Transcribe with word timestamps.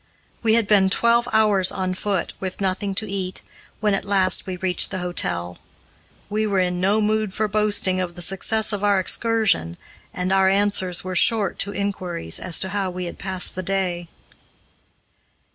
We 0.41 0.55
had 0.55 0.65
been 0.65 0.89
twelve 0.89 1.29
hours 1.31 1.71
on 1.71 1.93
foot 1.93 2.33
with 2.39 2.59
nothing 2.59 2.95
to 2.95 3.07
eat, 3.07 3.43
when 3.81 3.93
at 3.93 4.03
last 4.03 4.47
we 4.47 4.55
reached 4.57 4.89
the 4.89 4.97
hotel. 4.97 5.59
We 6.27 6.47
were 6.47 6.57
in 6.59 6.81
no 6.81 7.01
mood 7.01 7.35
for 7.35 7.47
boasting 7.47 8.01
of 8.01 8.15
the 8.15 8.23
success 8.23 8.73
of 8.73 8.83
our 8.83 8.99
excursion, 8.99 9.77
and 10.11 10.33
our 10.33 10.49
answers 10.49 11.03
were 11.03 11.15
short 11.15 11.59
to 11.59 11.71
inquiries 11.71 12.39
as 12.39 12.59
to 12.61 12.69
how 12.69 12.89
we 12.89 13.05
had 13.05 13.19
passed 13.19 13.53
the 13.53 13.61
day. 13.61 14.09